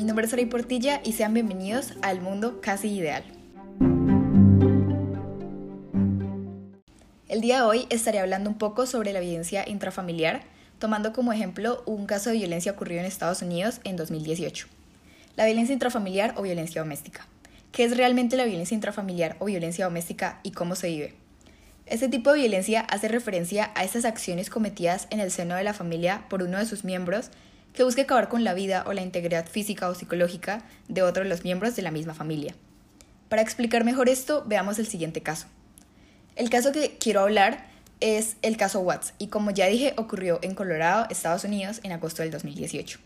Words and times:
mi 0.00 0.06
nombre 0.06 0.24
es 0.24 0.32
Ray 0.32 0.46
Portilla 0.46 1.02
y 1.04 1.12
sean 1.12 1.34
bienvenidos 1.34 1.92
al 2.00 2.22
mundo 2.22 2.62
casi 2.62 2.88
ideal. 2.88 3.22
El 7.28 7.42
día 7.42 7.56
de 7.56 7.62
hoy 7.64 7.86
estaré 7.90 8.18
hablando 8.18 8.48
un 8.48 8.56
poco 8.56 8.86
sobre 8.86 9.12
la 9.12 9.20
violencia 9.20 9.68
intrafamiliar, 9.68 10.40
tomando 10.78 11.12
como 11.12 11.34
ejemplo 11.34 11.82
un 11.84 12.06
caso 12.06 12.30
de 12.30 12.36
violencia 12.36 12.72
ocurrido 12.72 13.00
en 13.00 13.06
Estados 13.06 13.42
Unidos 13.42 13.82
en 13.84 13.96
2018. 13.96 14.68
La 15.36 15.44
violencia 15.44 15.74
intrafamiliar 15.74 16.32
o 16.38 16.42
violencia 16.42 16.80
doméstica. 16.80 17.26
¿Qué 17.70 17.84
es 17.84 17.94
realmente 17.94 18.38
la 18.38 18.46
violencia 18.46 18.74
intrafamiliar 18.74 19.36
o 19.38 19.44
violencia 19.44 19.84
doméstica 19.84 20.40
y 20.42 20.52
cómo 20.52 20.76
se 20.76 20.88
vive? 20.88 21.14
Este 21.84 22.08
tipo 22.08 22.32
de 22.32 22.38
violencia 22.38 22.80
hace 22.80 23.08
referencia 23.08 23.70
a 23.74 23.84
estas 23.84 24.06
acciones 24.06 24.48
cometidas 24.48 25.08
en 25.10 25.20
el 25.20 25.30
seno 25.30 25.56
de 25.56 25.64
la 25.64 25.74
familia 25.74 26.24
por 26.30 26.42
uno 26.42 26.56
de 26.56 26.64
sus 26.64 26.84
miembros 26.84 27.30
que 27.72 27.84
busque 27.84 28.02
acabar 28.02 28.28
con 28.28 28.44
la 28.44 28.54
vida 28.54 28.84
o 28.86 28.92
la 28.92 29.02
integridad 29.02 29.46
física 29.46 29.88
o 29.88 29.94
psicológica 29.94 30.62
de 30.88 31.02
otro 31.02 31.22
de 31.22 31.28
los 31.28 31.44
miembros 31.44 31.76
de 31.76 31.82
la 31.82 31.90
misma 31.90 32.14
familia. 32.14 32.54
Para 33.28 33.42
explicar 33.42 33.84
mejor 33.84 34.08
esto, 34.08 34.44
veamos 34.46 34.78
el 34.78 34.86
siguiente 34.86 35.22
caso. 35.22 35.46
El 36.36 36.50
caso 36.50 36.72
que 36.72 36.96
quiero 36.98 37.20
hablar 37.20 37.68
es 38.00 38.36
el 38.42 38.56
caso 38.56 38.80
Watts 38.80 39.14
y 39.18 39.28
como 39.28 39.50
ya 39.50 39.66
dije 39.66 39.94
ocurrió 39.96 40.38
en 40.42 40.54
Colorado, 40.54 41.06
Estados 41.10 41.44
Unidos 41.44 41.80
en 41.82 41.92
agosto 41.92 42.22
del 42.22 42.30
2018. 42.30 42.98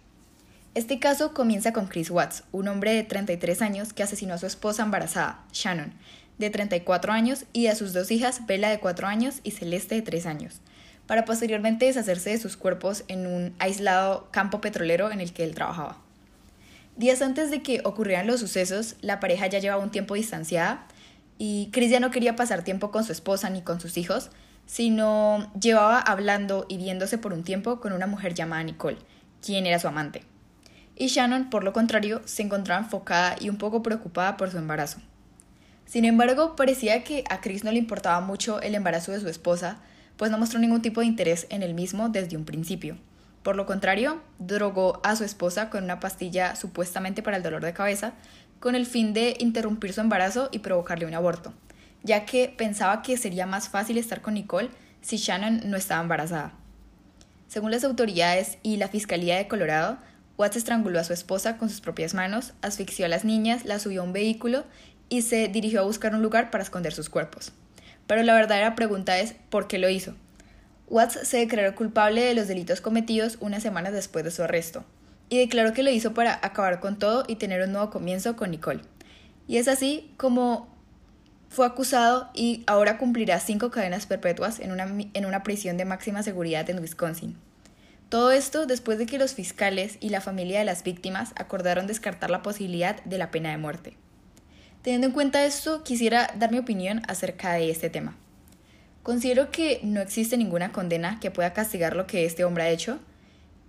Este 0.75 0.99
caso 0.99 1.35
comienza 1.35 1.73
con 1.73 1.87
Chris 1.87 2.11
Watts, 2.11 2.43
un 2.51 2.67
hombre 2.67 2.95
de 2.95 3.05
33 3.05 3.63
años 3.63 3.93
que 3.93 4.03
asesinó 4.03 4.35
a 4.35 4.39
su 4.39 4.47
esposa 4.47 4.83
embarazada, 4.83 5.45
Shannon, 5.53 5.93
de 6.39 6.51
34 6.51 7.13
años, 7.13 7.45
y 7.53 7.69
a 7.69 7.77
sus 7.77 7.93
dos 7.93 8.11
hijas, 8.11 8.45
Bella 8.47 8.71
de 8.71 8.81
4 8.81 9.07
años 9.07 9.37
y 9.45 9.53
Celeste 9.53 9.95
de 9.95 10.03
3 10.03 10.27
años, 10.27 10.61
para 11.07 11.25
posteriormente 11.25 11.87
deshacerse 11.87 12.31
de 12.31 12.39
sus 12.39 12.57
cuerpos 12.57 13.05
en 13.09 13.27
un 13.27 13.55
aislado 13.59 14.29
campo 14.31 14.61
petrolero 14.61 15.11
en 15.11 15.21
el 15.21 15.33
que 15.33 15.45
él 15.45 15.55
trabajaba. 15.55 15.99
Días 16.97 17.23
antes 17.23 17.51
de 17.51 17.63
que 17.63 17.81
ocurrieran 17.85 18.27
los 18.27 18.41
sucesos, 18.41 18.97
la 19.01 19.21
pareja 19.21 19.47
ya 19.49 19.59
llevaba 19.59 19.83
un 19.83 19.91
tiempo 19.91 20.15
distanciada 20.15 20.87
y 21.39 21.71
Chris 21.73 21.91
ya 21.91 22.01
no 22.01 22.11
quería 22.11 22.37
pasar 22.37 22.63
tiempo 22.63 22.91
con 22.91 23.05
su 23.05 23.13
esposa 23.13 23.51
ni 23.51 23.63
con 23.63 23.81
sus 23.81 23.97
hijos, 23.97 24.31
sino 24.67 25.53
llevaba 25.61 25.99
hablando 26.01 26.67
y 26.69 26.77
viéndose 26.77 27.19
por 27.19 27.33
un 27.33 27.43
tiempo 27.43 27.81
con 27.81 27.93
una 27.93 28.07
mujer 28.07 28.35
llamada 28.35 28.63
Nicole, 28.63 28.99
quien 29.43 29.67
era 29.67 29.79
su 29.79 29.89
amante. 29.89 30.23
Y 30.97 31.09
Shannon, 31.09 31.51
por 31.51 31.65
lo 31.65 31.73
contrario, 31.73 32.23
se 32.25 32.43
encontraba 32.43 32.83
enfocada 32.83 33.37
y 33.41 33.49
un 33.49 33.59
poco 33.59 33.83
preocupada 33.83 34.37
por 34.37 34.51
su 34.51 34.59
embarazo. 34.59 35.01
Sin 35.87 36.05
embargo, 36.05 36.57
parecía 36.57 37.03
que 37.03 37.25
a 37.29 37.41
Chris 37.41 37.65
no 37.65 37.73
le 37.73 37.79
importaba 37.79 38.21
mucho 38.21 38.61
el 38.61 38.75
embarazo 38.75 39.13
de 39.13 39.21
su 39.21 39.29
esposa, 39.29 39.79
pues 40.17 40.31
no 40.31 40.39
mostró 40.39 40.59
ningún 40.59 40.83
tipo 40.83 41.01
de 41.01 41.07
interés 41.07 41.47
en 41.51 41.63
el 41.63 41.75
mismo 41.75 42.09
desde 42.09 42.37
un 42.37 42.45
principio. 42.45 42.97
Por 43.43 43.57
lo 43.57 43.67
contrario, 43.67 44.23
drogó 44.39 45.01
a 45.05 45.17
su 45.17 45.25
esposa 45.25 45.69
con 45.69 45.85
una 45.85 46.01
pastilla 46.01 46.57
supuestamente 46.57 47.23
para 47.23 47.37
el 47.37 47.43
dolor 47.43 47.63
de 47.63 47.75
cabeza, 47.75 48.15
con 48.59 48.75
el 48.75 48.87
fin 48.87 49.13
de 49.13 49.37
interrumpir 49.39 49.93
su 49.93 50.01
embarazo 50.01 50.49
y 50.51 50.61
provocarle 50.61 51.05
un 51.05 51.15
aborto, 51.15 51.53
ya 52.03 52.25
que 52.25 52.53
pensaba 52.57 53.03
que 53.03 53.19
sería 53.19 53.47
más 53.47 53.69
fácil 53.69 53.99
estar 53.99 54.23
con 54.23 54.35
Nicole 54.35 54.71
si 55.03 55.19
Shannon 55.19 55.61
no 55.69 55.77
estaba 55.77 56.01
embarazada. 56.01 56.55
Según 57.49 57.71
las 57.71 57.85
autoridades 57.85 58.57
y 58.63 58.79
la 58.79 58.89
Fiscalía 58.89 59.37
de 59.37 59.47
Colorado, 59.47 59.99
Watts 60.39 60.57
estranguló 60.57 60.99
a 60.99 61.05
su 61.05 61.13
esposa 61.13 61.59
con 61.59 61.69
sus 61.69 61.81
propias 61.81 62.15
manos, 62.15 62.55
asfixió 62.63 63.07
a 63.07 63.09
las 63.09 63.25
niñas, 63.25 63.65
las 63.65 63.83
subió 63.83 64.01
a 64.01 64.05
un 64.05 64.13
vehículo 64.13 64.65
y 65.09 65.23
se 65.23 65.49
dirigió 65.49 65.81
a 65.81 65.85
buscar 65.85 66.15
un 66.15 66.23
lugar 66.23 66.51
para 66.51 66.65
esconder 66.65 66.93
sus 66.93 67.11
cuerpos. 67.11 67.53
Pero 68.07 68.23
la 68.23 68.35
verdadera 68.35 68.75
pregunta 68.75 69.19
es 69.19 69.35
¿por 69.51 69.67
qué 69.67 69.79
lo 69.79 69.89
hizo? 69.89 70.15
Watts 70.89 71.21
se 71.23 71.39
declaró 71.39 71.75
culpable 71.75 72.23
de 72.23 72.35
los 72.35 72.49
delitos 72.49 72.81
cometidos 72.81 73.39
unas 73.41 73.63
semanas 73.63 73.93
después 73.93 74.25
de 74.25 74.31
su 74.31 74.43
arresto, 74.43 74.85
y 75.29 75.39
declaró 75.39 75.73
que 75.73 75.83
lo 75.83 75.91
hizo 75.91 76.13
para 76.15 76.39
acabar 76.43 76.81
con 76.81 76.99
todo 76.99 77.25
y 77.27 77.37
tener 77.37 77.63
un 77.63 77.73
nuevo 77.73 77.91
comienzo 77.91 78.37
con 78.37 78.51
Nicole. 78.51 78.83
Y 79.49 79.57
es 79.57 79.69
así 79.69 80.13
como 80.17 80.75
fue 81.49 81.67
acusado 81.67 82.31
y 82.35 82.65
ahora 82.67 82.99
cumplirá 82.99 83.39
cinco 83.39 83.71
cadenas 83.71 84.07
perpetuas 84.07 84.61
en 84.61 84.73
una, 84.73 84.87
en 85.15 85.27
una 85.27 85.43
prisión 85.43 85.77
de 85.77 85.85
máxima 85.85 86.23
seguridad 86.23 86.69
en 86.69 86.81
Wisconsin. 86.81 87.37
Todo 88.09 88.33
esto 88.33 88.67
después 88.67 88.99
de 88.99 89.07
que 89.07 89.19
los 89.19 89.35
fiscales 89.35 89.97
y 90.01 90.11
la 90.11 90.21
familia 90.21 90.59
de 90.59 90.65
las 90.65 90.83
víctimas 90.83 91.33
acordaron 91.37 91.87
descartar 91.87 92.31
la 92.31 92.43
posibilidad 92.43 93.03
de 93.05 93.19
la 93.19 93.31
pena 93.31 93.51
de 93.51 93.57
muerte. 93.57 93.97
Teniendo 94.85 95.07
en 95.07 95.15
cuenta 95.15 95.47
esto, 95.47 95.83
quisiera 95.83 96.35
dar 96.39 96.53
mi 96.53 96.59
opinión 96.59 97.01
acerca 97.09 97.55
de 97.55 97.71
este 97.71 97.89
tema. 97.89 98.19
Considero 99.03 99.51
que 99.51 99.81
no 99.83 100.03
existe 100.03 100.37
ninguna 100.37 100.73
condena 100.73 101.19
que 101.21 101.31
pueda 101.31 101.55
castigar 101.55 101.97
lo 101.97 102.07
que 102.07 102.27
este 102.27 102.45
hombre 102.45 102.65
ha 102.65 102.69
hecho, 102.69 103.01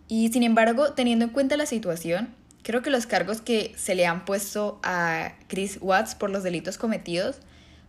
y 0.09 0.27
sin 0.33 0.43
embargo, 0.43 0.91
teniendo 0.91 1.23
en 1.23 1.31
cuenta 1.31 1.55
la 1.55 1.67
situación, 1.67 2.35
creo 2.63 2.81
que 2.81 2.89
los 2.89 3.05
cargos 3.07 3.39
que 3.39 3.73
se 3.77 3.95
le 3.95 4.05
han 4.05 4.25
puesto 4.25 4.77
a 4.83 5.35
Chris 5.47 5.77
Watts 5.79 6.15
por 6.15 6.31
los 6.31 6.43
delitos 6.43 6.77
cometidos 6.77 7.37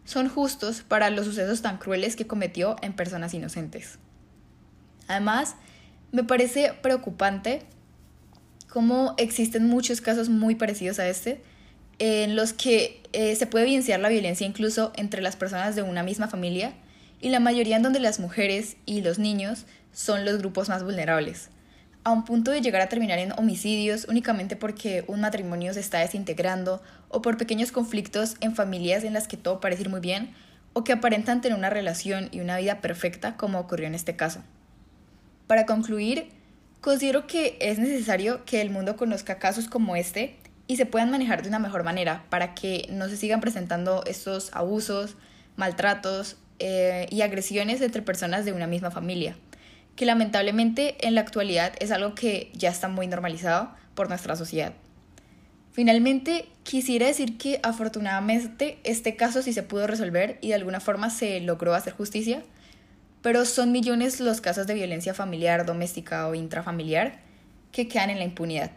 son 0.04 0.28
justos 0.28 0.82
para 0.82 1.10
los 1.10 1.26
sucesos 1.26 1.62
tan 1.62 1.78
crueles 1.78 2.14
que 2.14 2.28
cometió 2.28 2.76
en 2.80 2.92
personas 2.92 3.34
inocentes. 3.34 3.98
Además, 5.08 5.56
me 6.12 6.22
parece 6.22 6.74
preocupante 6.80 7.64
cómo 8.68 9.16
existen 9.18 9.66
muchos 9.66 10.00
casos 10.00 10.28
muy 10.28 10.54
parecidos 10.54 11.00
a 11.00 11.08
este, 11.08 11.42
en 11.98 12.36
los 12.36 12.52
que 12.52 13.02
eh, 13.12 13.34
se 13.36 13.46
puede 13.46 13.64
evidenciar 13.64 14.00
la 14.00 14.08
violencia 14.08 14.46
incluso 14.46 14.92
entre 14.96 15.22
las 15.22 15.36
personas 15.36 15.76
de 15.76 15.82
una 15.82 16.02
misma 16.02 16.28
familia 16.28 16.74
y 17.20 17.30
la 17.30 17.40
mayoría 17.40 17.76
en 17.76 17.82
donde 17.82 18.00
las 18.00 18.20
mujeres 18.20 18.76
y 18.84 19.00
los 19.00 19.18
niños 19.18 19.64
son 19.92 20.24
los 20.24 20.38
grupos 20.38 20.68
más 20.68 20.84
vulnerables, 20.84 21.48
a 22.04 22.12
un 22.12 22.24
punto 22.24 22.50
de 22.50 22.60
llegar 22.60 22.82
a 22.82 22.88
terminar 22.88 23.18
en 23.18 23.32
homicidios 23.32 24.06
únicamente 24.08 24.54
porque 24.54 25.04
un 25.08 25.22
matrimonio 25.22 25.72
se 25.72 25.80
está 25.80 25.98
desintegrando 25.98 26.82
o 27.08 27.22
por 27.22 27.38
pequeños 27.38 27.72
conflictos 27.72 28.36
en 28.40 28.54
familias 28.54 29.02
en 29.02 29.14
las 29.14 29.26
que 29.26 29.36
todo 29.36 29.60
parece 29.60 29.82
ir 29.82 29.88
muy 29.88 30.00
bien 30.00 30.34
o 30.74 30.84
que 30.84 30.92
aparentan 30.92 31.40
tener 31.40 31.56
una 31.56 31.70
relación 31.70 32.28
y 32.32 32.40
una 32.40 32.58
vida 32.58 32.82
perfecta 32.82 33.36
como 33.38 33.58
ocurrió 33.58 33.86
en 33.86 33.94
este 33.94 34.14
caso. 34.14 34.42
Para 35.46 35.64
concluir, 35.64 36.28
considero 36.80 37.26
que 37.26 37.56
es 37.60 37.78
necesario 37.78 38.44
que 38.44 38.60
el 38.60 38.70
mundo 38.70 38.96
conozca 38.96 39.38
casos 39.38 39.68
como 39.68 39.96
este 39.96 40.36
y 40.66 40.76
se 40.76 40.86
puedan 40.86 41.10
manejar 41.10 41.42
de 41.42 41.48
una 41.48 41.58
mejor 41.58 41.84
manera 41.84 42.24
para 42.28 42.54
que 42.54 42.86
no 42.90 43.08
se 43.08 43.16
sigan 43.16 43.40
presentando 43.40 44.02
estos 44.06 44.50
abusos, 44.52 45.16
maltratos 45.56 46.36
eh, 46.58 47.06
y 47.10 47.22
agresiones 47.22 47.80
entre 47.80 48.02
personas 48.02 48.44
de 48.44 48.52
una 48.52 48.66
misma 48.66 48.90
familia, 48.90 49.36
que 49.94 50.06
lamentablemente 50.06 51.06
en 51.06 51.14
la 51.14 51.20
actualidad 51.20 51.72
es 51.80 51.90
algo 51.90 52.14
que 52.14 52.50
ya 52.54 52.70
está 52.70 52.88
muy 52.88 53.06
normalizado 53.06 53.70
por 53.94 54.08
nuestra 54.08 54.36
sociedad. 54.36 54.72
Finalmente, 55.72 56.48
quisiera 56.62 57.06
decir 57.06 57.36
que 57.36 57.60
afortunadamente 57.62 58.78
este 58.82 59.14
caso 59.14 59.42
sí 59.42 59.52
se 59.52 59.62
pudo 59.62 59.86
resolver 59.86 60.38
y 60.40 60.48
de 60.48 60.54
alguna 60.54 60.80
forma 60.80 61.10
se 61.10 61.38
logró 61.40 61.74
hacer 61.74 61.92
justicia, 61.92 62.42
pero 63.20 63.44
son 63.44 63.72
millones 63.72 64.20
los 64.20 64.40
casos 64.40 64.66
de 64.66 64.74
violencia 64.74 65.12
familiar, 65.12 65.66
doméstica 65.66 66.28
o 66.28 66.34
intrafamiliar 66.34 67.18
que 67.72 67.88
quedan 67.88 68.08
en 68.08 68.18
la 68.18 68.24
impunidad. 68.24 68.70